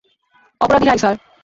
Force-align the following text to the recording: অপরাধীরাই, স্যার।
অপরাধীরাই, 0.61 0.99
স্যার। 0.99 1.15